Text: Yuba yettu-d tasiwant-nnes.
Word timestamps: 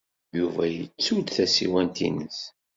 Yuba 0.37 0.63
yettu-d 0.75 1.27
tasiwant-nnes. 1.35 2.39